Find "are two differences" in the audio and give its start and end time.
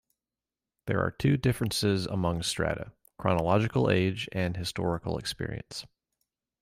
0.99-2.07